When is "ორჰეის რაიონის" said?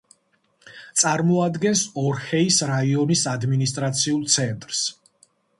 2.05-3.23